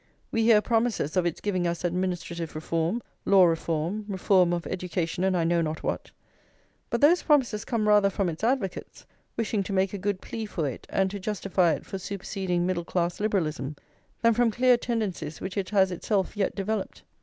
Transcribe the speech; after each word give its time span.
We 0.31 0.41
hear 0.45 0.61
promises 0.63 1.15
of 1.15 1.27
its 1.27 1.39
giving 1.41 1.67
us 1.67 1.83
administrative 1.83 2.55
reform, 2.55 3.03
law 3.23 3.45
reform, 3.45 4.05
reform 4.07 4.51
of 4.51 4.65
education, 4.65 5.23
and 5.23 5.37
I 5.37 5.43
know 5.43 5.61
not 5.61 5.83
what; 5.83 6.09
but 6.89 7.01
those 7.01 7.21
promises 7.21 7.63
come 7.63 7.87
rather 7.87 8.09
from 8.09 8.27
its 8.27 8.43
advocates, 8.43 9.05
wishing 9.37 9.61
to 9.61 9.73
make 9.73 9.93
a 9.93 9.99
good 9.99 10.19
plea 10.19 10.47
for 10.47 10.67
it 10.67 10.87
and 10.89 11.11
to 11.11 11.19
justify 11.19 11.73
it 11.73 11.85
for 11.85 11.99
superseding 11.99 12.65
middle 12.65 12.83
class 12.83 13.19
liberalism, 13.19 13.75
than 14.23 14.33
from 14.33 14.49
clear 14.49 14.75
tendencies 14.75 15.39
which 15.39 15.55
it 15.55 15.69
has 15.69 15.91
itself 15.91 16.35
yet 16.35 16.55
developed. 16.55 17.03